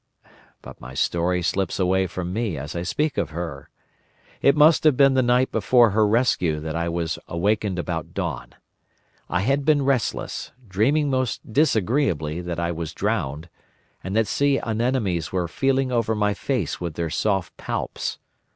But 0.63 0.81
my 0.81 0.95
story 0.95 1.43
slips 1.43 1.79
away 1.79 2.07
from 2.07 2.33
me 2.33 2.57
as 2.57 2.75
I 2.75 2.81
speak 2.81 3.19
of 3.19 3.29
her. 3.29 3.69
It 4.41 4.55
must 4.57 4.83
have 4.83 4.97
been 4.97 5.13
the 5.13 5.21
night 5.21 5.51
before 5.51 5.91
her 5.91 6.07
rescue 6.07 6.59
that 6.59 6.75
I 6.75 6.89
was 6.89 7.19
awakened 7.27 7.77
about 7.77 8.15
dawn. 8.15 8.55
I 9.29 9.41
had 9.41 9.63
been 9.63 9.83
restless, 9.85 10.53
dreaming 10.67 11.11
most 11.11 11.53
disagreeably 11.53 12.41
that 12.41 12.59
I 12.59 12.71
was 12.71 12.93
drowned, 12.93 13.47
and 14.03 14.15
that 14.15 14.25
sea 14.25 14.57
anemones 14.61 15.31
were 15.31 15.47
feeling 15.47 15.91
over 15.91 16.15
my 16.15 16.33
face 16.33 16.81
with 16.81 16.95
their 16.95 17.11
soft 17.11 17.55
palps. 17.57 18.17